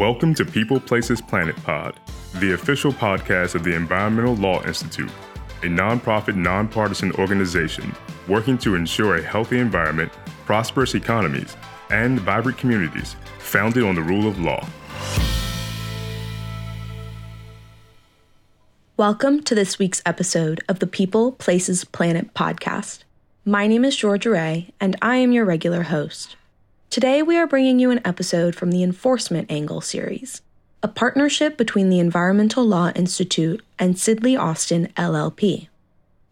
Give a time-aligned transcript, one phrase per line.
[0.00, 2.00] Welcome to People Places Planet Pod,
[2.36, 5.10] the official podcast of the Environmental Law Institute,
[5.62, 7.94] a nonprofit, nonpartisan organization
[8.26, 10.10] working to ensure a healthy environment,
[10.46, 11.54] prosperous economies,
[11.90, 14.66] and vibrant communities founded on the rule of law.
[18.96, 23.00] Welcome to this week's episode of the People, Places, Planet podcast.
[23.44, 26.36] My name is Georgia Ray, and I am your regular host.
[26.90, 30.42] Today, we are bringing you an episode from the Enforcement Angle series,
[30.82, 35.68] a partnership between the Environmental Law Institute and Sidley Austin LLP.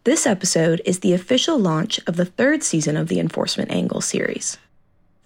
[0.03, 4.57] This episode is the official launch of the third season of the Enforcement Angle series.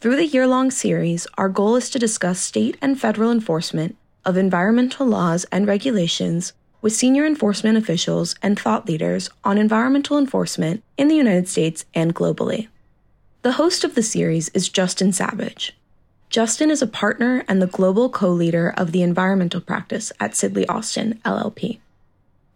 [0.02, 3.96] Through the year long series, our goal is to discuss state and federal enforcement
[4.26, 10.84] of environmental laws and regulations with senior enforcement officials and thought leaders on environmental enforcement
[10.96, 12.68] in the United States and globally.
[13.44, 15.76] The host of the series is Justin Savage.
[16.30, 20.66] Justin is a partner and the global co leader of the environmental practice at Sidley
[20.70, 21.80] Austin, LLP.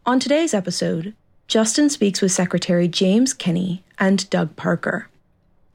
[0.05, 1.13] On today's episode,
[1.49, 5.09] Justin speaks with Secretary James Kenney and Doug Parker.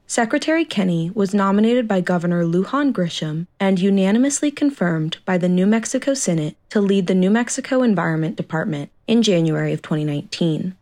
[0.07, 6.15] Secretary Kenney was nominated by Governor Lujan Grisham and unanimously confirmed by the New Mexico
[6.15, 10.75] Senate to lead the New Mexico Environment Department in January of 2019.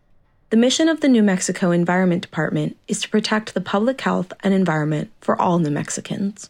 [0.52, 4.54] The mission of the New Mexico Environment Department is to protect the public health and
[4.54, 6.50] environment for all New Mexicans.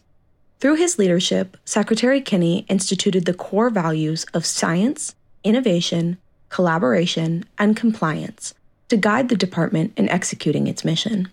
[0.58, 5.14] Through his leadership, Secretary Kenney instituted the core values of science,
[5.44, 8.54] innovation, collaboration, and compliance
[8.88, 11.28] to guide the department in executing its mission.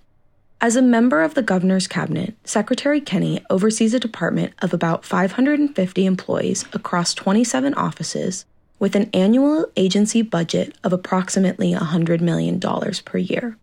[0.62, 6.06] As a member of the governor's cabinet, Secretary Kenney oversees a department of about 550
[6.06, 8.46] employees across 27 offices
[8.80, 13.58] with an annual agency budget of approximately $100 million per year.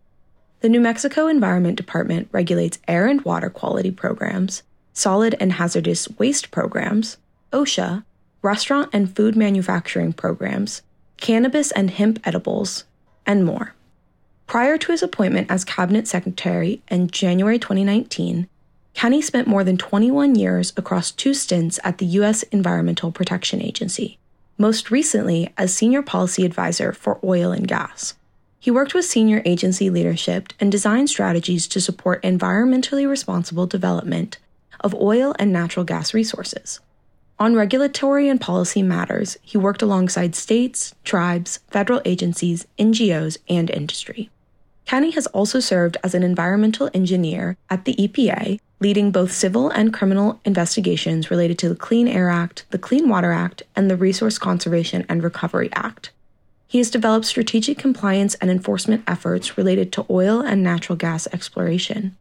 [0.60, 6.50] The New Mexico Environment Department regulates air and water quality programs, solid and hazardous waste
[6.50, 7.16] programs,
[7.52, 8.04] OSHA,
[8.42, 10.82] restaurant and food manufacturing programs,
[11.16, 12.84] cannabis and hemp edibles,
[13.26, 13.74] and more.
[14.46, 18.48] Prior to his appointment as Cabinet Secretary in January 2019,
[18.94, 22.44] Kenney spent more than 21 years across two stints at the U.S.
[22.44, 24.18] Environmental Protection Agency,
[24.58, 28.14] most recently as Senior Policy Advisor for Oil and Gas.
[28.58, 34.38] He worked with senior agency leadership and designed strategies to support environmentally responsible development
[34.80, 36.80] of oil and natural gas resources.
[37.38, 44.30] On regulatory and policy matters, he worked alongside states, tribes, federal agencies, NGOs, and industry.
[44.86, 49.92] Kenney has also served as an environmental engineer at the EPA leading both civil and
[49.92, 54.38] criminal investigations related to the Clean Air Act, the Clean Water Act, and the Resource
[54.38, 56.10] Conservation and Recovery Act.
[56.68, 62.16] He has developed strategic compliance and enforcement efforts related to oil and natural gas exploration.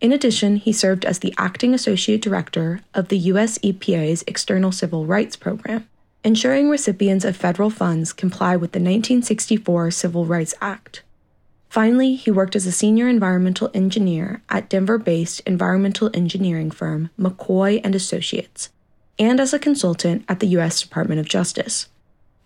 [0.00, 3.58] In addition, he served as the acting associate director of the U.S.
[3.58, 5.88] EPA's External Civil Rights Program,
[6.22, 11.02] ensuring recipients of federal funds comply with the 1964 Civil Rights Act.
[11.74, 17.96] Finally, he worked as a senior environmental engineer at Denver-based environmental engineering firm McCoy and
[17.96, 18.70] Associates,
[19.18, 20.80] and as a consultant at the U.S.
[20.80, 21.88] Department of Justice.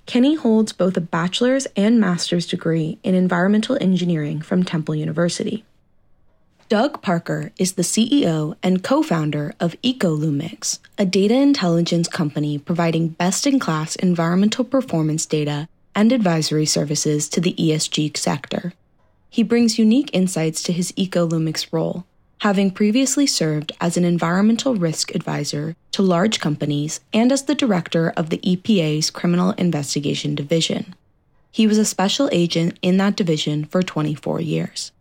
[0.07, 5.63] Kenney holds both a bachelor's and master's degree in environmental engineering from Temple University.
[6.71, 13.09] Doug Parker is the CEO and co founder of EcoLumix, a data intelligence company providing
[13.09, 18.73] best in class environmental performance data and advisory services to the ESG sector.
[19.31, 22.05] He brings unique insights to his EcoLumix role,
[22.41, 28.11] having previously served as an environmental risk advisor to large companies and as the director
[28.17, 30.95] of the EPA's Criminal Investigation Division.
[31.51, 34.93] He was a special agent in that division for 24 years.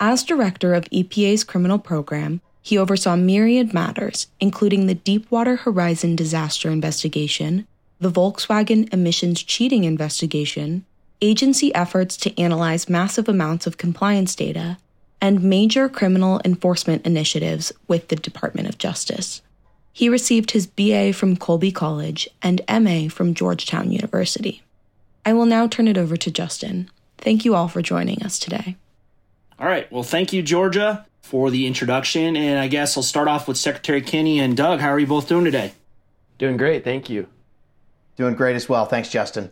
[0.00, 6.70] As director of EPA's criminal program, he oversaw myriad matters, including the Deepwater Horizon disaster
[6.70, 7.66] investigation,
[8.00, 10.84] the Volkswagen emissions cheating investigation,
[11.20, 14.78] agency efforts to analyze massive amounts of compliance data,
[15.20, 19.42] and major criminal enforcement initiatives with the Department of Justice.
[19.92, 24.62] He received his BA from Colby College and MA from Georgetown University.
[25.26, 26.88] I will now turn it over to Justin.
[27.18, 28.76] Thank you all for joining us today.
[29.58, 29.90] All right.
[29.90, 32.36] Well, thank you, Georgia, for the introduction.
[32.36, 34.78] And I guess I'll start off with Secretary Kenney and Doug.
[34.78, 35.72] How are you both doing today?
[36.38, 36.84] Doing great.
[36.84, 37.26] Thank you.
[38.16, 38.86] Doing great as well.
[38.86, 39.50] Thanks, Justin.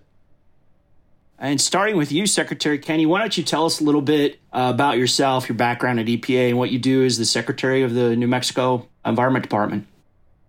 [1.38, 4.70] And starting with you, Secretary Kenney, why don't you tell us a little bit uh,
[4.74, 8.16] about yourself, your background at EPA, and what you do as the Secretary of the
[8.16, 9.86] New Mexico Environment Department?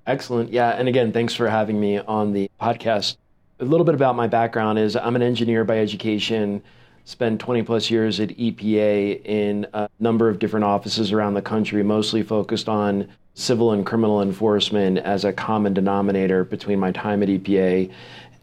[0.05, 0.53] Excellent.
[0.53, 0.69] Yeah.
[0.69, 3.17] And again, thanks for having me on the podcast.
[3.59, 6.63] A little bit about my background is I'm an engineer by education,
[7.03, 11.83] spent 20 plus years at EPA in a number of different offices around the country,
[11.83, 17.29] mostly focused on civil and criminal enforcement as a common denominator between my time at
[17.29, 17.91] EPA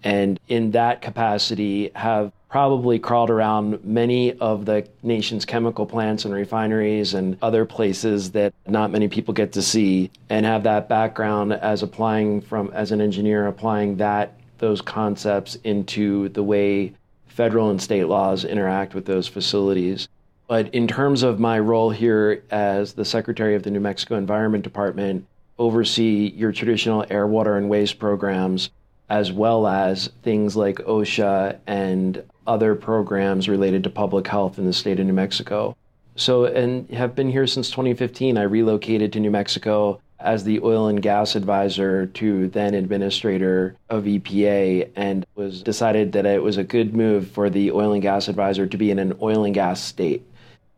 [0.04, 6.32] and in that capacity have probably crawled around many of the nation's chemical plants and
[6.32, 11.52] refineries and other places that not many people get to see and have that background
[11.52, 16.92] as applying from as an engineer applying that those concepts into the way
[17.26, 20.06] federal and state laws interact with those facilities.
[20.46, 24.62] But in terms of my role here as the Secretary of the New Mexico Environment
[24.62, 25.26] Department,
[25.58, 28.70] oversee your traditional air, water, and waste programs,
[29.14, 34.72] as well as things like OSHA and other programs related to public health in the
[34.72, 35.76] state of New Mexico.
[36.16, 38.36] So, and have been here since 2015.
[38.36, 44.02] I relocated to New Mexico as the oil and gas advisor to then administrator of
[44.02, 48.26] EPA and was decided that it was a good move for the oil and gas
[48.26, 50.26] advisor to be in an oil and gas state.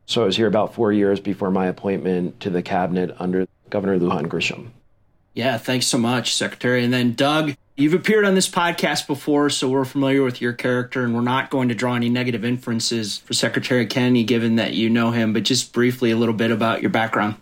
[0.04, 3.98] So I was here about four years before my appointment to the cabinet under Governor
[3.98, 4.68] Lujan Grisham.
[5.32, 6.84] Yeah, thanks so much, Secretary.
[6.84, 11.04] And then Doug, You've appeared on this podcast before, so we're familiar with your character,
[11.04, 14.88] and we're not going to draw any negative inferences for Secretary Kennedy, given that you
[14.88, 17.36] know him, but just briefly a little bit about your background.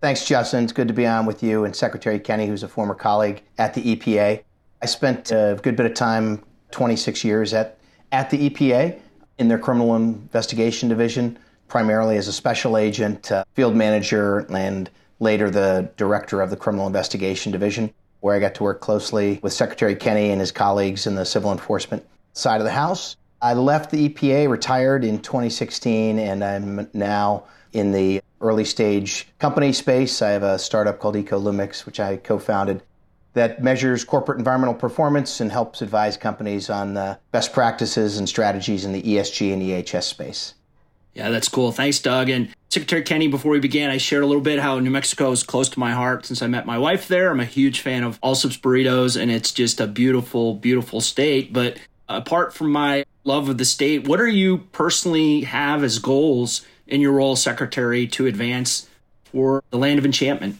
[0.00, 0.64] Thanks, Justin.
[0.64, 3.72] It's good to be on with you and Secretary Kenney, who's a former colleague at
[3.74, 4.42] the EPA.
[4.82, 6.42] I spent a good bit of time,
[6.72, 7.78] 26 years, at,
[8.10, 8.98] at the EPA
[9.38, 11.38] in their criminal investigation division,
[11.68, 14.90] primarily as a special agent, uh, field manager, and
[15.20, 19.52] later the director of the criminal investigation division where I got to work closely with
[19.52, 23.16] Secretary Kenney and his colleagues in the civil enforcement side of the House.
[23.42, 29.72] I left the EPA, retired in 2016, and I'm now in the early stage company
[29.72, 30.20] space.
[30.20, 32.82] I have a startup called EcoLumix, which I co founded,
[33.32, 38.84] that measures corporate environmental performance and helps advise companies on the best practices and strategies
[38.84, 40.54] in the ESG and EHS space.
[41.14, 41.72] Yeah, that's cool.
[41.72, 42.28] Thanks, Doug.
[42.28, 45.42] And Secretary Kenney, before we began, I shared a little bit how New Mexico is
[45.42, 47.30] close to my heart since I met my wife there.
[47.30, 51.52] I'm a huge fan of Allsup's burritos, and it's just a beautiful, beautiful state.
[51.52, 51.78] But
[52.08, 57.00] apart from my love of the state, what do you personally have as goals in
[57.00, 58.88] your role as secretary to advance
[59.24, 60.58] for the land of enchantment?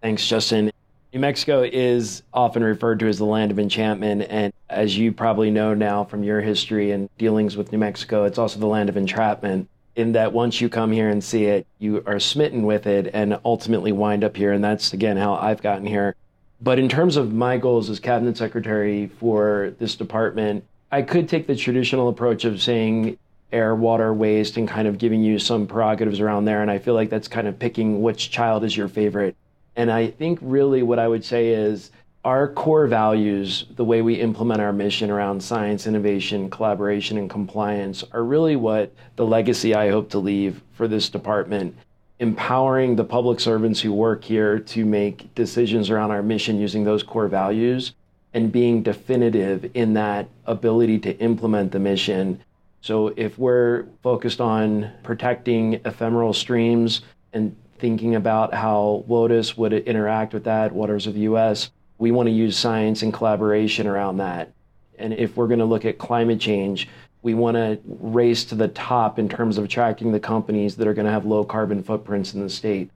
[0.00, 0.70] Thanks, Justin.
[1.12, 4.26] New Mexico is often referred to as the land of enchantment.
[4.28, 8.38] And as you probably know now from your history and dealings with New Mexico, it's
[8.38, 12.02] also the land of entrapment in that once you come here and see it, you
[12.06, 14.52] are smitten with it and ultimately wind up here.
[14.52, 16.16] And that's, again, how I've gotten here.
[16.60, 21.46] But in terms of my goals as cabinet secretary for this department, I could take
[21.46, 23.18] the traditional approach of saying
[23.52, 26.62] air, water, waste, and kind of giving you some prerogatives around there.
[26.62, 29.36] And I feel like that's kind of picking which child is your favorite.
[29.76, 31.90] And I think really what I would say is
[32.24, 38.02] our core values, the way we implement our mission around science, innovation, collaboration, and compliance,
[38.12, 41.76] are really what the legacy I hope to leave for this department.
[42.20, 47.02] Empowering the public servants who work here to make decisions around our mission using those
[47.02, 47.92] core values
[48.32, 52.40] and being definitive in that ability to implement the mission.
[52.80, 60.32] So, if we're focused on protecting ephemeral streams and thinking about how WOTUS would interact
[60.32, 64.52] with that, Waters of the US, we want to use science and collaboration around that.
[64.98, 66.88] And if we're going to look at climate change,
[67.22, 70.94] we want to race to the top in terms of attracting the companies that are
[70.94, 72.90] going to have low carbon footprints in the state.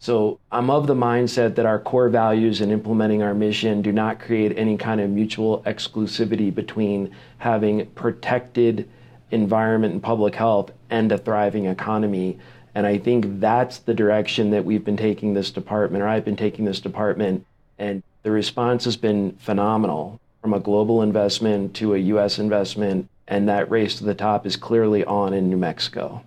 [0.00, 4.20] So I'm of the mindset that our core values in implementing our mission do not
[4.20, 8.88] create any kind of mutual exclusivity between having protected
[9.30, 12.38] environment and public health and a thriving economy.
[12.74, 16.36] And I think that's the direction that we've been taking this department, or I've been
[16.36, 17.44] taking this department.
[17.78, 22.38] And the response has been phenomenal from a global investment to a U.S.
[22.38, 26.22] investment, and that race to the top is clearly on in New Mexico.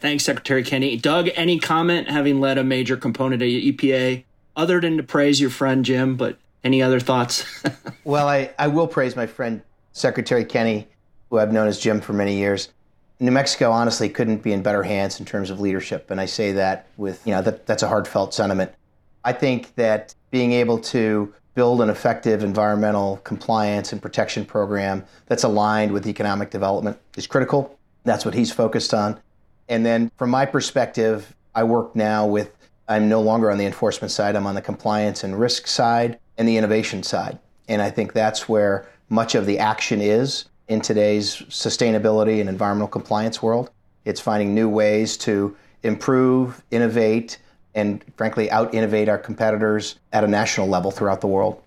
[0.00, 0.96] Thanks, Secretary Kenney.
[0.96, 4.24] Doug, any comment having led a major component of EPA,
[4.56, 7.44] other than to praise your friend Jim, but any other thoughts?
[8.04, 9.62] well, I, I will praise my friend
[9.92, 10.88] Secretary Kenney,
[11.30, 12.70] who I've known as Jim for many years.
[13.20, 16.50] New Mexico honestly couldn't be in better hands in terms of leadership, and I say
[16.54, 18.72] that with you know that that's a heartfelt sentiment.
[19.24, 25.44] I think that being able to build an effective environmental compliance and protection program that's
[25.44, 27.78] aligned with economic development is critical.
[28.04, 29.18] That's what he's focused on.
[29.70, 32.54] And then from my perspective, I work now with,
[32.86, 36.46] I'm no longer on the enforcement side, I'm on the compliance and risk side and
[36.46, 37.38] the innovation side.
[37.66, 42.88] And I think that's where much of the action is in today's sustainability and environmental
[42.88, 43.70] compliance world.
[44.04, 47.38] It's finding new ways to improve, innovate,
[47.76, 51.62] and frankly out innovate our competitors at a national level throughout the world.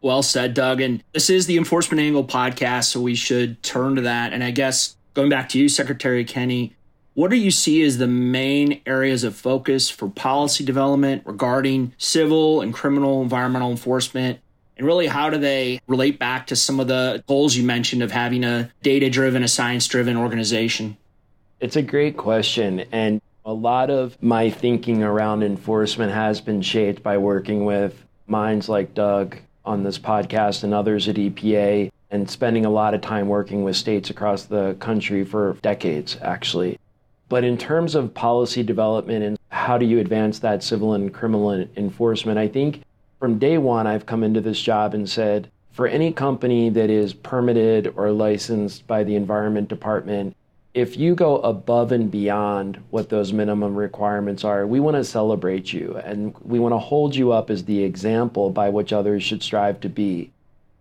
[0.00, 0.80] Well said, Doug.
[0.80, 4.32] And this is the Enforcement Angle podcast, so we should turn to that.
[4.32, 6.74] And I guess going back to you, Secretary Kenney,
[7.16, 12.60] What do you see as the main areas of focus for policy development regarding civil
[12.60, 14.38] and criminal environmental enforcement?
[14.76, 18.12] And really, how do they relate back to some of the goals you mentioned of
[18.12, 20.98] having a data driven, a science driven organization?
[21.58, 22.80] It's a great question.
[22.92, 28.68] And a lot of my thinking around enforcement has been shaped by working with minds
[28.68, 33.28] like Doug on this podcast and others at EPA and spending a lot of time
[33.28, 36.76] working with states across the country for decades, actually.
[37.28, 41.52] But in terms of policy development and how do you advance that civil and criminal
[41.52, 42.82] enforcement, I think
[43.20, 47.14] from day one, I've come into this job and said, for any company that is
[47.14, 50.34] permitted or licensed by the Environment Department,
[50.76, 55.72] if you go above and beyond what those minimum requirements are, we want to celebrate
[55.72, 59.42] you and we want to hold you up as the example by which others should
[59.42, 60.30] strive to be.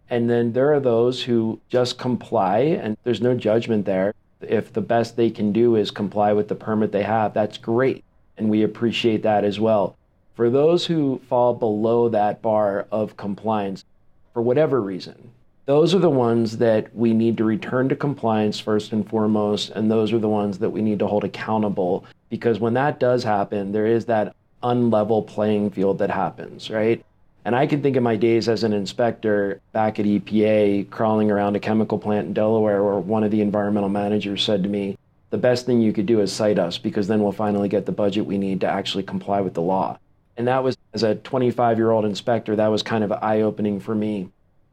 [0.10, 4.14] And then there are those who just comply, and there's no judgment there.
[4.42, 8.04] If the best they can do is comply with the permit they have, that's great.
[8.38, 9.96] And we appreciate that as well.
[10.36, 13.86] For those who fall below that bar of compliance,
[14.34, 15.32] for whatever reason,
[15.66, 19.90] those are the ones that we need to return to compliance first and foremost, and
[19.90, 23.72] those are the ones that we need to hold accountable because when that does happen,
[23.72, 27.04] there is that unlevel playing field that happens, right?
[27.46, 31.56] And I can think of my days as an inspector back at EPA, crawling around
[31.56, 34.98] a chemical plant in Delaware, where one of the environmental managers said to me,
[35.30, 37.92] The best thing you could do is cite us because then we'll finally get the
[37.92, 40.00] budget we need to actually comply with the law.
[40.38, 43.80] And that was, as a 25 year old inspector, that was kind of eye opening
[43.80, 44.30] for me.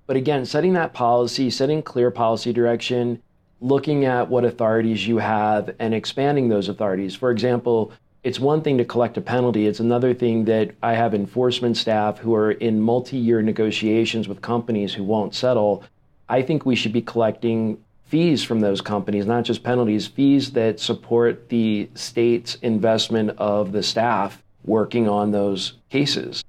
[0.06, 3.22] But again, setting that policy, setting clear policy direction,
[3.60, 7.14] looking at what authorities you have and expanding those authorities.
[7.14, 7.92] For example,
[8.24, 12.18] it's one thing to collect a penalty, it's another thing that I have enforcement staff
[12.18, 15.84] who are in multi year negotiations with companies who won't settle.
[16.28, 20.78] I think we should be collecting fees from those companies, not just penalties, fees that
[20.78, 26.44] support the state's investment of the staff working on those cases.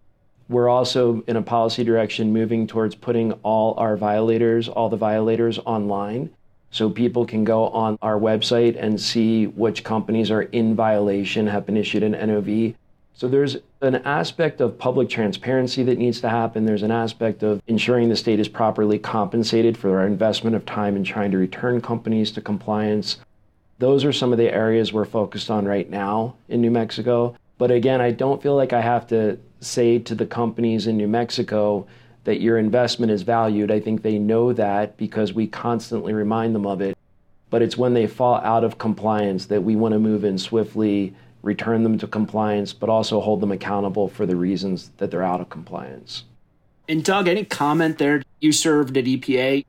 [0.54, 5.58] We're also in a policy direction moving towards putting all our violators, all the violators
[5.58, 6.30] online.
[6.70, 11.66] So people can go on our website and see which companies are in violation, have
[11.66, 12.76] been issued an NOV.
[13.16, 16.66] So there's an aspect of public transparency that needs to happen.
[16.66, 20.96] There's an aspect of ensuring the state is properly compensated for our investment of time
[20.96, 23.18] in trying to return companies to compliance.
[23.80, 27.36] Those are some of the areas we're focused on right now in New Mexico.
[27.58, 31.08] But again, I don't feel like I have to say to the companies in New
[31.08, 31.88] Mexico
[32.24, 33.72] that your investment is valued.
[33.72, 36.98] I think they know that because we constantly remind them of it.
[37.50, 41.14] But it's when they fall out of compliance that we want to move in swiftly,
[41.42, 45.42] return them to compliance, but also hold them accountable for the reasons that they're out
[45.42, 46.24] of compliance.
[46.90, 48.24] And Doug, any comment there?
[48.40, 49.66] You served at EPA.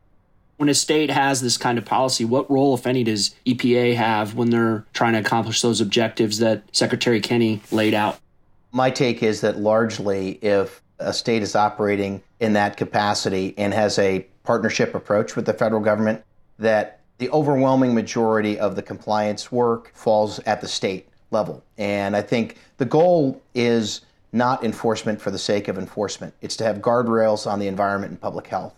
[0.56, 4.34] When a state has this kind of policy, what role, if any, does EPA have
[4.34, 8.18] when they're trying to accomplish those objectives that Secretary Kenney laid out?
[8.74, 14.00] My take is that largely, if a state is operating in that capacity and has
[14.00, 16.24] a partnership approach with the federal government,
[16.58, 21.62] that the overwhelming majority of the compliance work falls at the state level.
[21.78, 24.00] And I think the goal is
[24.32, 28.20] not enforcement for the sake of enforcement, it's to have guardrails on the environment and
[28.20, 28.74] public health.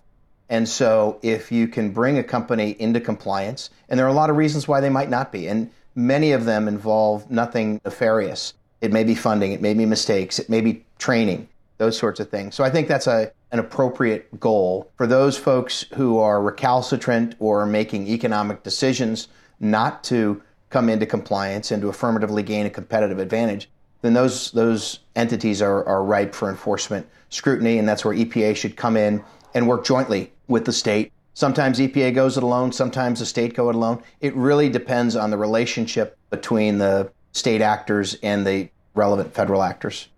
[0.50, 4.28] And so, if you can bring a company into compliance, and there are a lot
[4.28, 8.52] of reasons why they might not be, and many of them involve nothing nefarious.
[8.80, 12.30] It may be funding, it may be mistakes, it may be training, those sorts of
[12.30, 12.54] things.
[12.54, 17.66] So, I think that's a, an appropriate goal for those folks who are recalcitrant or
[17.66, 19.28] making economic decisions
[19.60, 23.68] not to come into compliance and to affirmatively gain a competitive advantage.
[24.02, 28.76] Then those those entities are, are ripe for enforcement scrutiny, and that's where EPA should
[28.76, 31.12] come in and work jointly with the state.
[31.34, 34.02] Sometimes EPA goes it alone, sometimes the state go it alone.
[34.20, 40.08] It really depends on the relationship between the state actors and the relevant federal actors.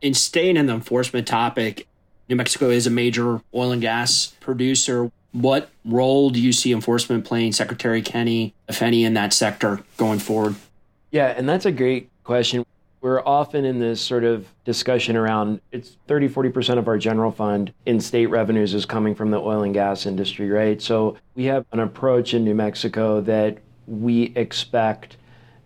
[0.00, 1.86] In staying in the enforcement topic,
[2.28, 5.10] New Mexico is a major oil and gas producer.
[5.32, 10.20] What role do you see enforcement playing, Secretary Kenney, if any, in that sector going
[10.20, 10.54] forward?
[11.10, 12.64] Yeah, and that's a great question
[13.00, 17.72] we're often in this sort of discussion around it's 30 40% of our general fund
[17.86, 21.64] in state revenues is coming from the oil and gas industry right so we have
[21.72, 25.16] an approach in new mexico that we expect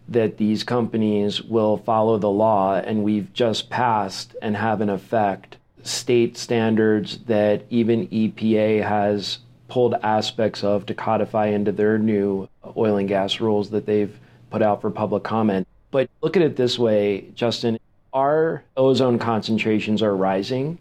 [0.08, 5.56] that these companies will follow the law and we've just passed and have in effect.
[5.82, 12.96] State standards that even epa has pulled aspects of to codify into their new oil
[12.96, 14.18] and gas rules that they've
[14.50, 15.66] put out for public comment.
[15.90, 17.78] But look at it this way, Justin.
[18.12, 20.78] Our ozone concentrations are rising.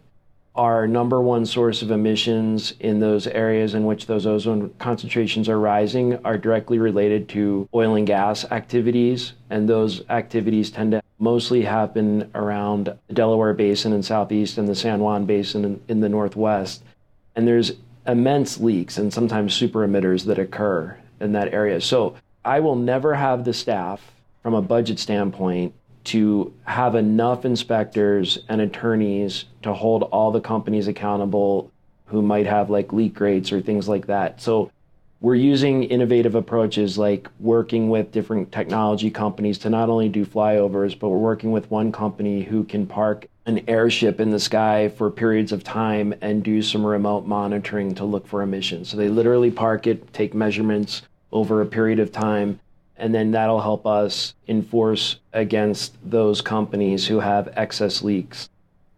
[0.54, 5.58] Our number one source of emissions in those areas in which those ozone concentrations are
[5.58, 9.32] rising are directly related to oil and gas activities.
[9.50, 14.76] And those activities tend to mostly happen around the Delaware Basin in southeast and the
[14.76, 16.84] San Juan Basin in, in the northwest.
[17.34, 17.72] And there's
[18.06, 21.80] immense leaks and sometimes super emitters that occur in that area.
[21.80, 28.38] So I will never have the staff from a budget standpoint to have enough inspectors
[28.48, 31.70] and attorneys to hold all the companies accountable
[32.06, 34.40] who might have like leak rates or things like that.
[34.40, 34.70] So
[35.20, 40.98] we're using innovative approaches like working with different technology companies to not only do flyovers,
[40.98, 45.10] but we're working with one company who can park an airship in the sky for
[45.10, 48.90] periods of time and do some remote monitoring to look for emissions.
[48.90, 52.60] So they literally park it, take measurements over a period of time,
[52.96, 58.48] and then that'll help us enforce against those companies who have excess leaks.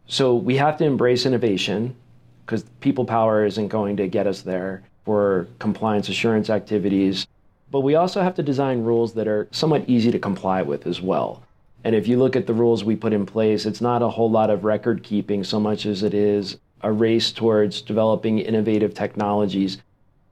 [0.06, 1.96] So we have to embrace innovation
[2.44, 7.26] because people power isn't going to get us there for compliance assurance activities.
[7.70, 11.00] But we also have to design rules that are somewhat easy to comply with as
[11.00, 11.42] well.
[11.82, 14.30] And if you look at the rules we put in place, it's not a whole
[14.30, 19.78] lot of record keeping so much as it is a race towards developing innovative technologies.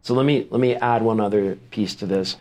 [0.03, 2.37] So let me let me add one other piece to this.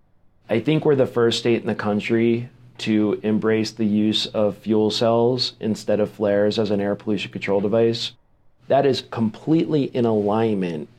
[0.54, 4.92] I think we're the first state in the country to embrace the use of fuel
[4.92, 8.12] cells instead of flares as an air pollution control device.
[8.68, 10.90] That is completely in alignment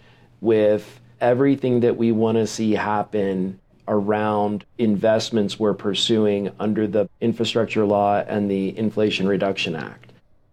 [0.40, 7.84] with everything that we want to see happen around investments we're pursuing under the infrastructure
[7.84, 10.10] law and the Inflation Reduction Act.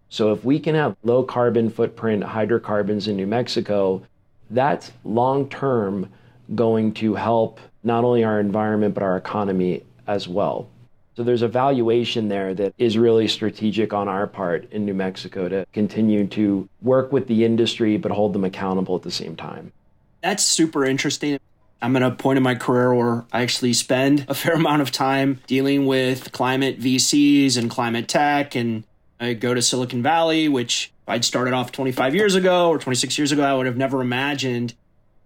[0.09, 4.03] So, if we can have low carbon footprint hydrocarbons in New Mexico,
[4.51, 6.07] that's long term
[6.53, 10.69] going to help not only our environment, but our economy as well.
[11.15, 15.49] So there's a valuation there that is really strategic on our part in New Mexico
[15.49, 19.73] to continue to work with the industry, but hold them accountable at the same time.
[20.21, 21.39] That's super interesting.
[21.81, 24.91] I'm at a point in my career where I actually spend a fair amount of
[24.91, 28.55] time dealing with climate VCs and climate tech.
[28.55, 28.85] And
[29.19, 33.31] I go to Silicon Valley, which I'd started off 25 years ago or 26 years
[33.31, 34.75] ago, I would have never imagined.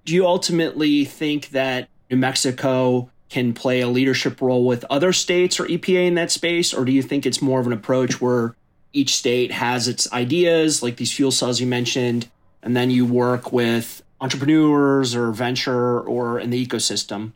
[0.05, 5.59] Do you ultimately think that New Mexico can play a leadership role with other states
[5.59, 6.73] or EPA in that space?
[6.73, 8.55] Or do you think it's more of an approach where
[8.93, 12.29] each state has its ideas, like these fuel cells you mentioned,
[12.61, 17.31] and then you work with entrepreneurs or venture or in the ecosystem?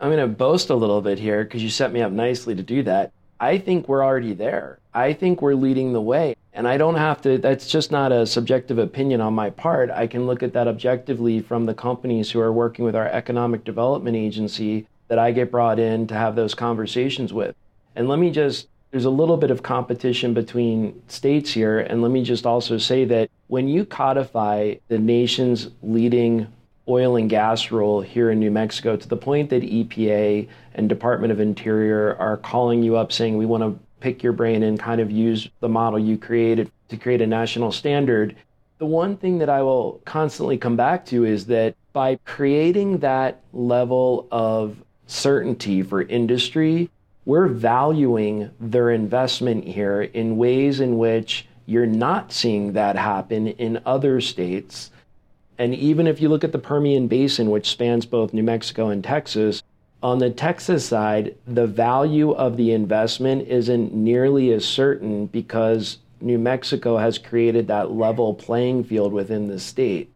[0.00, 2.62] I'm going to boast a little bit here because you set me up nicely to
[2.62, 3.12] do that.
[3.40, 4.78] I think we're already there.
[4.92, 6.36] I think we're leading the way.
[6.56, 9.90] And I don't have to, that's just not a subjective opinion on my part.
[9.90, 13.64] I can look at that objectively from the companies who are working with our economic
[13.64, 17.56] development agency that I get brought in to have those conversations with.
[17.96, 21.80] And let me just, there's a little bit of competition between states here.
[21.80, 26.46] And let me just also say that when you codify the nation's leading
[26.88, 31.32] oil and gas rule here in New Mexico to the point that EPA and Department
[31.32, 35.00] of Interior are calling you up saying, we want to pick your brain and kind
[35.00, 38.36] of use the model you created to create a national standard.
[38.76, 43.40] The one thing that I will constantly come back to is that by creating that
[43.54, 46.90] level of certainty for industry,
[47.24, 53.80] we're valuing their investment here in ways in which you're not seeing that happen in
[53.86, 54.90] other states.
[55.56, 59.02] And even if you look at the Permian Basin, which spans both New Mexico and
[59.02, 59.62] Texas,
[60.04, 66.38] on the Texas side, the value of the investment isn't nearly as certain because New
[66.38, 70.12] Mexico has created that level playing field within the state.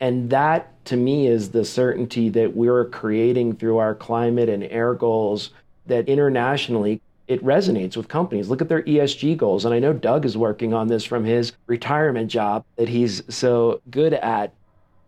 [0.00, 4.94] And that, to me, is the certainty that we're creating through our climate and air
[4.94, 5.50] goals
[5.84, 8.48] that internationally it resonates with companies.
[8.48, 9.66] Look at their ESG goals.
[9.66, 13.82] And I know Doug is working on this from his retirement job that he's so
[13.90, 14.54] good at.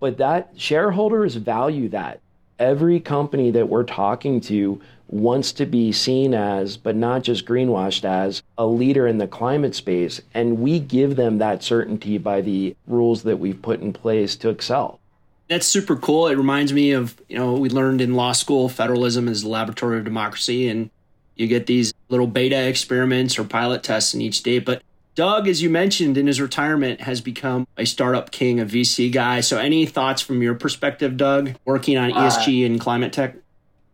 [0.01, 2.21] But that shareholders value that
[2.59, 8.05] every company that we're talking to wants to be seen as, but not just greenwashed
[8.05, 10.21] as, a leader in the climate space.
[10.35, 14.51] And we give them that certainty by the rules that we've put in place to
[14.51, 15.01] excel.
[15.49, 16.27] That's super cool.
[16.27, 19.99] It reminds me of, you know, we learned in law school federalism is the laboratory
[19.99, 20.68] of democracy.
[20.68, 20.90] And
[21.37, 24.66] you get these little beta experiments or pilot tests in each state.
[24.66, 24.83] But
[25.19, 29.41] Doug, as you mentioned in his retirement, has become a startup king, a VC guy.
[29.41, 33.35] So, any thoughts from your perspective, Doug, working on ESG uh, and climate tech?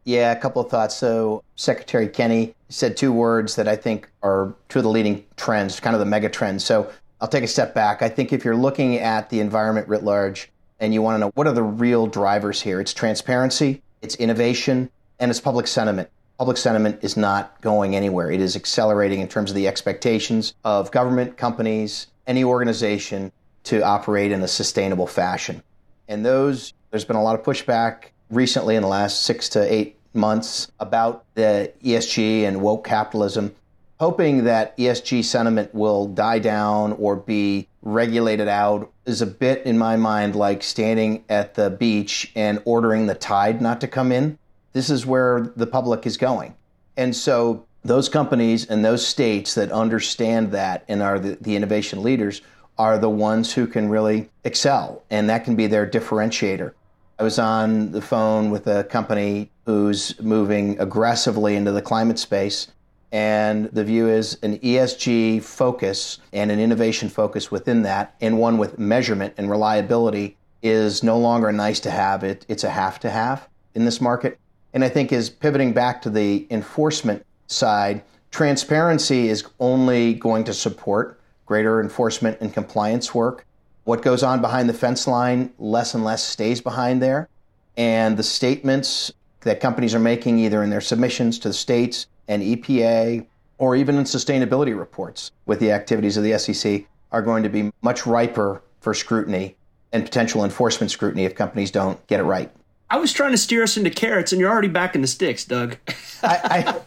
[0.05, 0.95] Yeah, a couple of thoughts.
[0.95, 5.81] So, Secretary Kenney said two words that I think are two of the leading trends,
[5.81, 6.63] kind of the mega trends.
[6.63, 8.03] So, I'll take a step back.
[8.03, 11.33] I think if you're looking at the environment writ large and you want to know
[11.37, 16.57] what are the real drivers here, it's transparency, it's innovation, and it's public sentiment public
[16.57, 18.31] sentiment is not going anywhere.
[18.31, 23.33] It is accelerating in terms of the expectations of government, companies, any organization
[23.65, 25.63] to operate in a sustainable fashion.
[26.09, 29.99] And those, there's been a lot of pushback recently in the last six to eight
[30.13, 33.55] months about the ESG and woke capitalism,
[33.99, 39.79] hoping that ESG sentiment will die down or be regulated out is a bit, in
[39.79, 44.39] my mind, like standing at the beach and ordering the tide not to come in.
[44.75, 46.55] This is where the public is going.
[46.97, 52.03] And so those companies and those states that understand that and are the, the innovation
[52.03, 52.43] leaders
[52.77, 56.73] are the ones who can really excel, and that can be their differentiator.
[57.19, 62.69] I was on the phone with a company who's moving aggressively into the climate space,
[63.13, 68.59] and the view is an ESG focus and an innovation focus within that, and one
[68.59, 72.25] with measurement and reliability is no longer nice to have.
[72.25, 74.39] It, it's a have to have in this market.
[74.75, 80.53] And I think is pivoting back to the enforcement side, transparency is only going to
[80.53, 83.47] support greater enforcement and compliance work.
[83.85, 87.29] What goes on behind the fence line, less and less stays behind there.
[87.77, 92.43] And the statements that companies are making, either in their submissions to the states and
[92.43, 93.27] EPA,
[93.59, 97.71] or even in sustainability reports with the activities of the SEC, are going to be
[97.83, 99.55] much riper for scrutiny
[99.93, 102.51] and potential enforcement scrutiny if companies don't get it right.
[102.95, 105.45] I was trying to steer us into carrots, and you're already back in the sticks,
[105.45, 105.79] Doug.
[106.23, 106.81] I,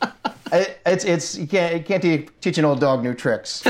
[0.53, 3.61] I, it's it's you can't you can't teach an old dog new tricks.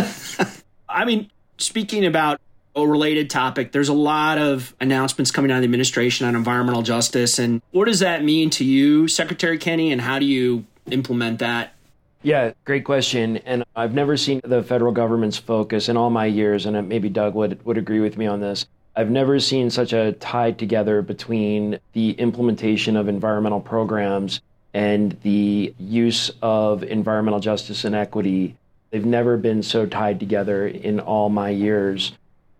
[0.90, 2.40] I mean, speaking about
[2.76, 6.84] a related topic, there's a lot of announcements coming out of the administration on environmental
[6.84, 7.40] justice.
[7.40, 11.74] And what does that mean to you, Secretary Kenney, and how do you implement that?
[12.22, 13.38] Yeah, great question.
[13.38, 17.34] And I've never seen the federal government's focus in all my years, and maybe Doug
[17.34, 18.68] would, would agree with me on this.
[18.98, 24.42] I've never seen such a tie together between the implementation of environmental programs
[24.74, 28.58] and the use of environmental justice and equity
[28.90, 32.14] They've never been so tied together in all my years.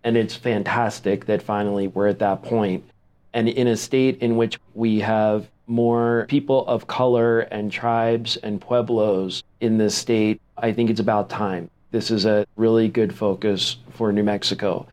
[0.04, 2.84] And it's fantastic that finally we're at that point.
[3.32, 8.60] And in a state in which we have more people of color and tribes and
[8.60, 11.70] pueblos in this state, I think it's about time.
[11.90, 14.86] This is a really good focus for New Mexico.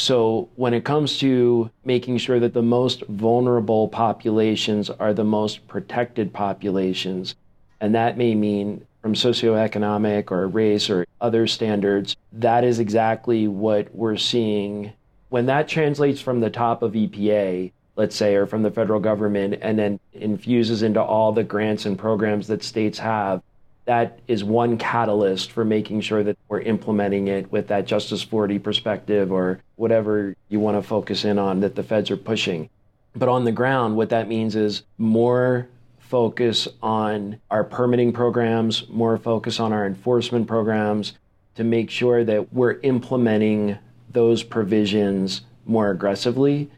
[0.00, 5.66] So, when it comes to making sure that the most vulnerable populations are the most
[5.66, 7.34] protected populations,
[7.80, 13.92] and that may mean from socioeconomic or race or other standards, that is exactly what
[13.92, 14.92] we're seeing.
[15.30, 19.58] When that translates from the top of EPA, let's say, or from the federal government,
[19.60, 23.42] and then infuses into all the grants and programs that states have,
[23.88, 28.58] that is one catalyst for making sure that we're implementing it with that Justice 40
[28.58, 32.68] perspective or whatever you want to focus in on that the feds are pushing.
[33.16, 35.68] But on the ground, what that means is more
[36.00, 41.14] focus on our permitting programs, more focus on our enforcement programs
[41.54, 43.78] to make sure that we're implementing
[44.10, 46.70] those provisions more aggressively.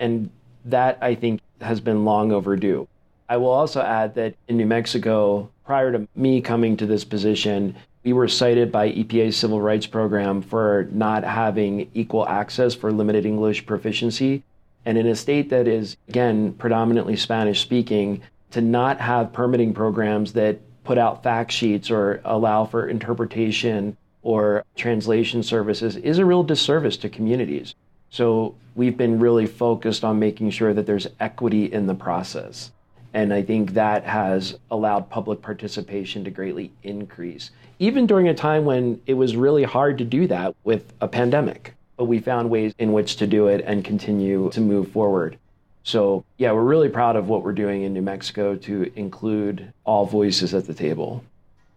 [0.00, 0.30] And
[0.64, 2.88] that, I think, has been long overdue.
[3.28, 7.74] I will also add that in New Mexico, prior to me coming to this position,
[8.04, 13.26] we were cited by EPA's civil rights program for not having equal access for limited
[13.26, 14.44] English proficiency.
[14.84, 20.32] And in a state that is, again, predominantly Spanish speaking, to not have permitting programs
[20.34, 26.44] that put out fact sheets or allow for interpretation or translation services is a real
[26.44, 27.74] disservice to communities.
[28.10, 32.70] So we've been really focused on making sure that there's equity in the process.
[33.14, 38.64] And I think that has allowed public participation to greatly increase, even during a time
[38.64, 41.74] when it was really hard to do that with a pandemic.
[41.96, 45.38] But we found ways in which to do it and continue to move forward.
[45.82, 50.04] So, yeah, we're really proud of what we're doing in New Mexico to include all
[50.04, 51.24] voices at the table.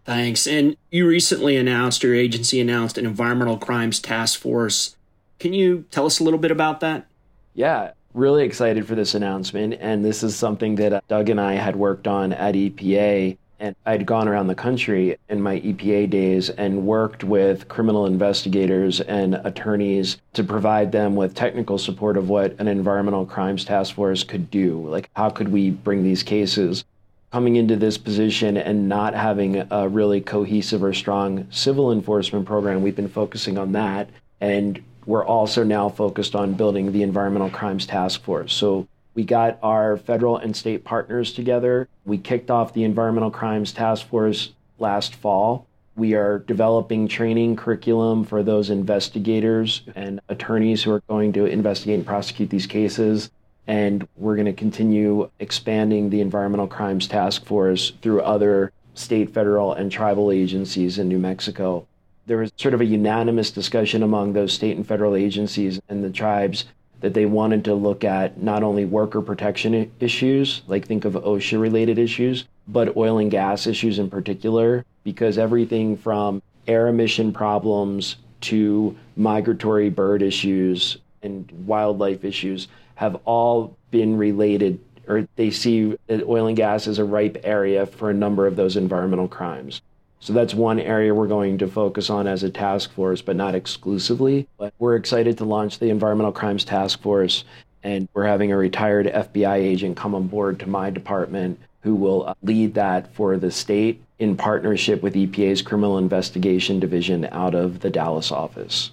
[0.04, 0.46] Thanks.
[0.46, 4.96] And you recently announced, your agency announced an environmental crimes task force.
[5.38, 7.06] Can you tell us a little bit about that?
[7.54, 9.74] Yeah, really excited for this announcement.
[9.80, 14.06] And this is something that Doug and I had worked on at EPA and I'd
[14.06, 20.16] gone around the country in my EPA days and worked with criminal investigators and attorneys
[20.32, 24.88] to provide them with technical support of what an environmental crimes task force could do.
[24.88, 26.84] Like, how could we bring these cases?
[27.32, 32.82] Coming into this position and not having a really cohesive or strong civil enforcement program,
[32.82, 34.08] we've been focusing on that.
[34.40, 38.52] And we're also now focused on building the environmental crimes task force.
[38.52, 41.88] So we got our federal and state partners together.
[42.04, 45.66] We kicked off the Environmental Crimes Task Force last fall.
[45.96, 51.96] We are developing training curriculum for those investigators and attorneys who are going to investigate
[51.96, 53.30] and prosecute these cases.
[53.66, 59.72] And we're going to continue expanding the Environmental Crimes Task Force through other state, federal,
[59.72, 61.86] and tribal agencies in New Mexico
[62.30, 66.10] there was sort of a unanimous discussion among those state and federal agencies and the
[66.10, 66.64] tribes
[67.00, 71.60] that they wanted to look at not only worker protection issues, like think of OSHA
[71.60, 78.14] related issues, but oil and gas issues in particular, because everything from air emission problems
[78.42, 86.46] to migratory bird issues and wildlife issues have all been related or they see oil
[86.46, 89.82] and gas as a ripe area for a number of those environmental crimes.
[90.20, 93.54] So that's one area we're going to focus on as a task force, but not
[93.54, 94.46] exclusively.
[94.58, 97.44] But we're excited to launch the Environmental Crimes Task Force,
[97.82, 102.28] and we're having a retired FBI agent come on board to my department who will
[102.28, 107.80] uh, lead that for the state in partnership with EPA's Criminal Investigation Division out of
[107.80, 108.90] the Dallas office.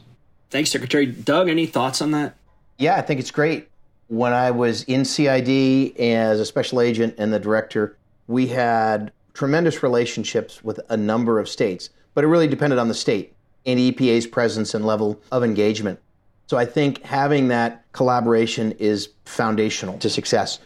[0.50, 1.06] Thanks, Secretary.
[1.06, 2.36] Doug, any thoughts on that?
[2.78, 3.68] Yeah, I think it's great.
[4.08, 9.84] When I was in CID as a special agent and the director, we had tremendous
[9.84, 13.36] relationships with a number of states, but it really depended on the state
[13.68, 16.00] and EPA's presence and level of engagement.
[16.48, 20.58] So I think having that collaboration is foundational to success.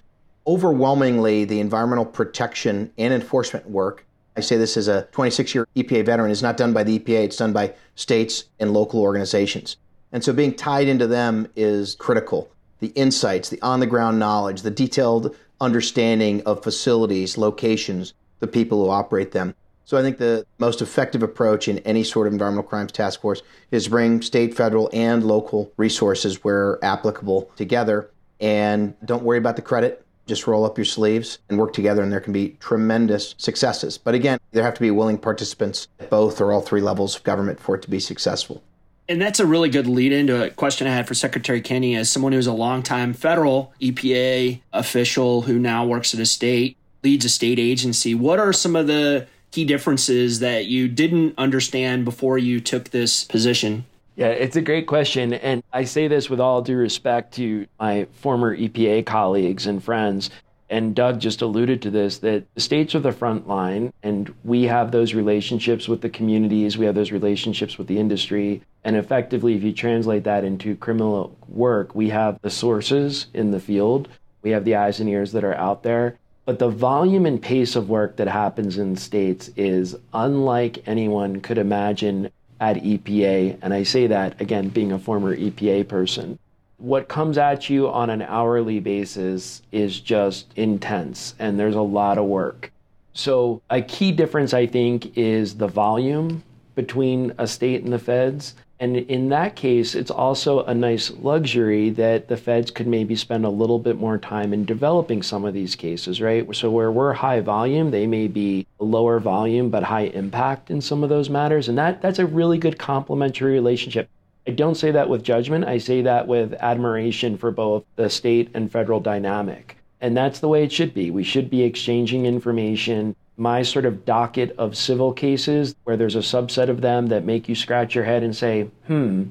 [0.48, 4.06] Overwhelmingly, the environmental protection and enforcement work,
[4.38, 7.26] I say this as a 26 year EPA veteran, is not done by the EPA,
[7.26, 9.76] it's done by states and local organizations.
[10.14, 12.50] And so being tied into them is critical.
[12.80, 18.84] The insights, the on the ground knowledge, the detailed understanding of facilities, locations, the people
[18.84, 19.56] who operate them.
[19.86, 23.42] So I think the most effective approach in any sort of environmental crimes task force
[23.72, 28.10] is bring state, federal, and local resources where applicable together.
[28.40, 30.06] And don't worry about the credit.
[30.28, 33.98] Just roll up your sleeves and work together, and there can be tremendous successes.
[33.98, 37.24] But again, there have to be willing participants at both or all three levels of
[37.24, 38.64] government for it to be successful.
[39.10, 42.10] And that's a really good lead into a question I had for Secretary Kenney as
[42.10, 47.30] someone who's a longtime federal EPA official who now works at a state leads a
[47.30, 48.16] state agency.
[48.16, 53.26] What are some of the key differences that you didn't understand before you took this
[53.26, 53.86] position?
[54.16, 55.34] Yeah, it's a great question.
[55.34, 60.30] And I say this with all due respect to my former EPA colleagues and friends.
[60.70, 64.64] And Doug just alluded to this that the states are the front line, and we
[64.64, 68.62] have those relationships with the communities, we have those relationships with the industry.
[68.86, 73.60] And effectively, if you translate that into criminal work, we have the sources in the
[73.60, 74.08] field,
[74.44, 76.18] we have the eyes and ears that are out there,
[76.52, 81.58] but the volume and pace of work that happens in states is unlike anyone could
[81.58, 83.58] imagine at EPA.
[83.62, 86.38] And I say that again, being a former EPA person.
[86.78, 92.18] What comes at you on an hourly basis is just intense, and there's a lot
[92.18, 92.70] of work.
[93.14, 96.44] So, a key difference, I think, is the volume
[96.76, 98.56] between a state and the feds.
[98.82, 103.46] And in that case, it's also a nice luxury that the feds could maybe spend
[103.46, 106.54] a little bit more time in developing some of these cases, right?
[106.56, 111.04] So where we're high volume, they may be lower volume but high impact in some
[111.04, 111.70] of those matters.
[111.70, 114.10] And that that's a really good complementary relationship.
[114.48, 115.65] I don't say that with judgment.
[115.65, 119.78] I say that with admiration for both the state and federal dynamic.
[120.02, 121.12] And that's the way it should be.
[121.12, 126.20] We should be exchanging information my sort of docket of civil cases where there's a
[126.20, 129.24] subset of them that make you scratch your head and say, hmm,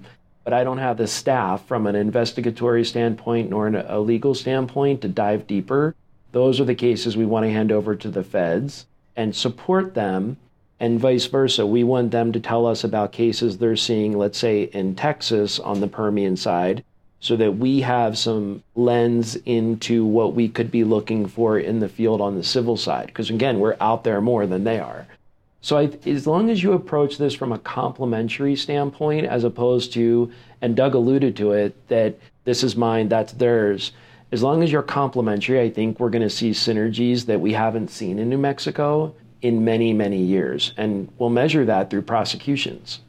[0.43, 5.09] but I don't have the staff from an investigatory standpoint nor a legal standpoint to
[5.09, 5.95] dive deeper.
[6.33, 10.39] Those are the cases we want to hand over to the feds and support them,
[10.81, 11.65] and vice versa.
[11.65, 15.79] We want them to tell us about cases they're seeing, let's say in Texas on
[15.79, 16.83] the Permian side,
[17.21, 21.89] so that we have some lens into what we could be looking for in the
[21.89, 23.07] field on the civil side.
[23.07, 25.07] Because again, we're out there more than they are.
[25.61, 30.33] So I, as long as you approach this from a complementary standpoint, as opposed to,
[30.63, 33.93] and Doug alluded to it, that this is mine, that's theirs.
[34.33, 37.91] As long as you're complementary, I think we're going to see synergies that we haven't
[37.91, 40.73] seen in New Mexico in many, many years.
[40.79, 43.01] And we'll measure that through prosecutions.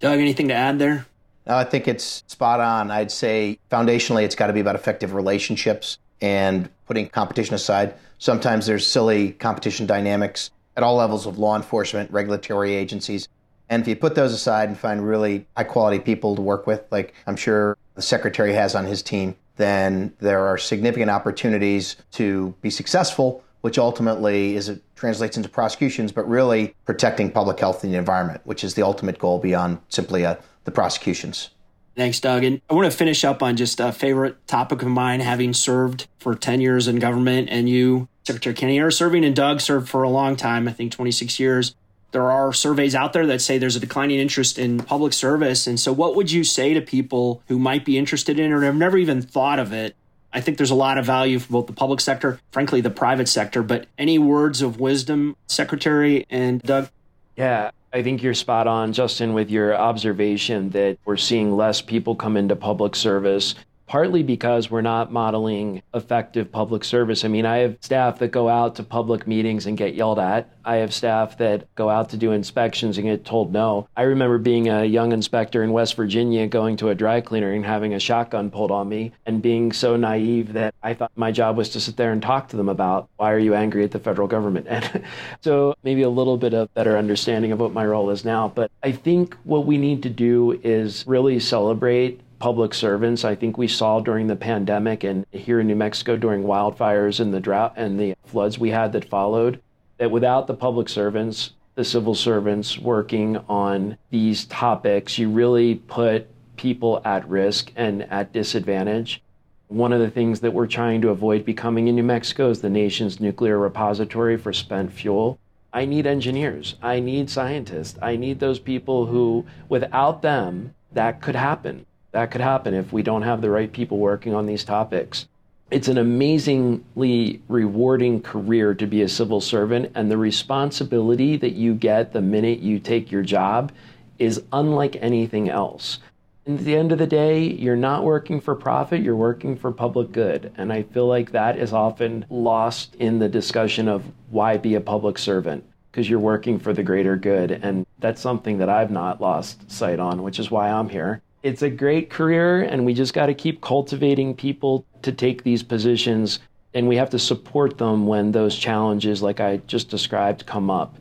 [0.00, 1.06] Doug, anything to add there?
[1.46, 2.90] No, I think it's spot on.
[2.90, 7.94] I'd say foundationally, it's got to be about effective relationships and putting competition aside.
[8.18, 13.28] Sometimes there's silly competition dynamics at all levels of law enforcement, regulatory agencies.
[13.68, 16.84] And if you put those aside and find really high quality people to work with,
[16.90, 22.54] like I'm sure the secretary has on his team, then there are significant opportunities to
[22.60, 27.92] be successful, which ultimately is it translates into prosecutions, but really protecting public health and
[27.92, 31.50] the environment, which is the ultimate goal beyond simply a the prosecutions.
[31.96, 32.42] Thanks, Doug.
[32.42, 36.08] And I want to finish up on just a favorite topic of mine, having served
[36.18, 40.02] for 10 years in government, and you, Secretary Kenney, are serving, and Doug served for
[40.02, 41.74] a long time, I think 26 years.
[42.10, 45.66] There are surveys out there that say there's a declining interest in public service.
[45.66, 48.62] And so, what would you say to people who might be interested in it or
[48.62, 49.96] have never even thought of it?
[50.32, 53.28] I think there's a lot of value for both the public sector, frankly, the private
[53.28, 53.62] sector.
[53.62, 56.88] But any words of wisdom, Secretary and Doug?
[57.36, 62.16] Yeah, I think you're spot on, Justin, with your observation that we're seeing less people
[62.16, 63.54] come into public service
[63.86, 67.24] partly because we're not modeling effective public service.
[67.24, 70.50] I mean, I have staff that go out to public meetings and get yelled at.
[70.64, 73.86] I have staff that go out to do inspections and get told no.
[73.96, 77.64] I remember being a young inspector in West Virginia going to a dry cleaner and
[77.64, 81.56] having a shotgun pulled on me and being so naive that I thought my job
[81.56, 83.98] was to sit there and talk to them about why are you angry at the
[83.98, 84.66] federal government?
[84.74, 85.04] And
[85.40, 88.48] so maybe a little bit of better understanding of what my role is now.
[88.48, 93.24] But I think what we need to do is really celebrate public servants.
[93.24, 97.32] I think we saw during the pandemic and here in New Mexico during wildfires and
[97.32, 99.60] the drought and the floods we had that followed,
[99.98, 106.28] that without the public servants, the civil servants working on these topics, you really put
[106.56, 109.22] people at risk and at disadvantage.
[109.68, 112.70] One of the things that we're trying to avoid becoming in New Mexico is the
[112.70, 115.38] nation's nuclear repository for spent fuel.
[115.72, 116.76] I need engineers.
[116.80, 117.98] I need scientists.
[118.00, 121.86] I need those people who, without them, that could happen.
[122.14, 125.26] That could happen if we don't have the right people working on these topics.
[125.72, 131.74] It's an amazingly rewarding career to be a civil servant, and the responsibility that you
[131.74, 133.72] get the minute you take your job
[134.20, 135.98] is unlike anything else.
[136.46, 139.72] And at the end of the day, you're not working for profit, you're working for
[139.72, 140.52] public good.
[140.56, 144.80] And I feel like that is often lost in the discussion of why be a
[144.80, 147.50] public servant, because you're working for the greater good.
[147.50, 151.60] And that's something that I've not lost sight on, which is why I'm here it's
[151.60, 156.40] a great career, and we just got to keep cultivating people to take these positions.
[156.72, 160.96] And we have to support them when those challenges, like I just described, come up.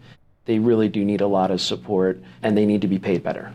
[0.46, 3.54] They really do need a lot of support, and they need to be paid better.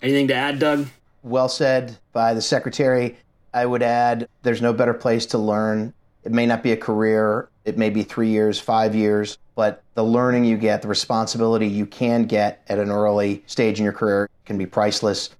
[0.00, 0.86] Anything to add, Doug?
[1.24, 3.18] Well said by the secretary.
[3.52, 5.92] I would add there's no better place to learn.
[6.22, 10.04] It may not be a career, it may be three years, five years, but the
[10.04, 14.30] learning you get, the responsibility you can get at an early stage in your career
[14.44, 15.30] can be priceless.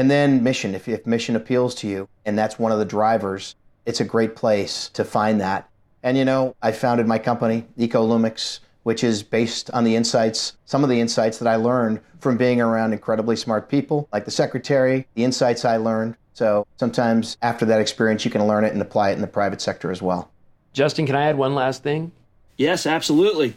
[0.00, 3.54] And then mission, if, if mission appeals to you, and that's one of the drivers,
[3.84, 5.68] it's a great place to find that.
[6.02, 10.82] And you know, I founded my company, EcoLumix, which is based on the insights, some
[10.82, 15.06] of the insights that I learned from being around incredibly smart people like the secretary,
[15.16, 16.16] the insights I learned.
[16.32, 19.60] So sometimes after that experience, you can learn it and apply it in the private
[19.60, 20.30] sector as well.
[20.72, 22.10] Justin, can I add one last thing?
[22.56, 23.54] Yes, absolutely.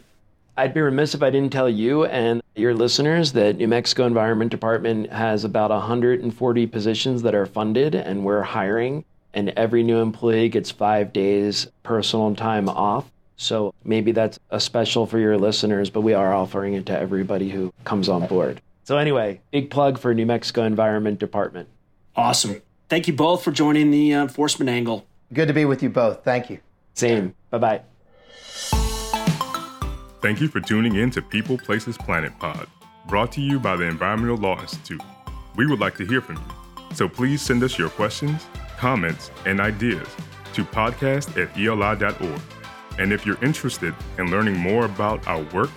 [0.56, 4.50] I'd be remiss if I didn't tell you and your listeners that New Mexico Environment
[4.50, 10.48] Department has about 140 positions that are funded and we're hiring and every new employee
[10.48, 13.10] gets 5 days personal time off.
[13.36, 17.50] So maybe that's a special for your listeners, but we are offering it to everybody
[17.50, 18.60] who comes on board.
[18.84, 21.68] So anyway, big plug for New Mexico Environment Department.
[22.14, 22.62] Awesome.
[22.88, 25.04] Thank you both for joining the uh, enforcement angle.
[25.32, 26.22] Good to be with you both.
[26.22, 26.60] Thank you.
[26.94, 27.34] Same.
[27.50, 27.93] Bye-bye.
[30.24, 32.66] Thank you for tuning in to People Places Planet Pod,
[33.08, 35.02] brought to you by the Environmental Law Institute.
[35.54, 38.46] We would like to hear from you, so please send us your questions,
[38.78, 40.08] comments, and ideas
[40.54, 42.40] to podcast at eli.org.
[42.98, 45.68] And if you're interested in learning more about our work,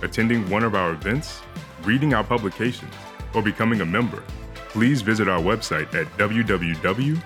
[0.00, 1.42] attending one of our events,
[1.82, 2.94] reading our publications,
[3.34, 4.22] or becoming a member,
[4.68, 7.18] please visit our website at www.eli.org.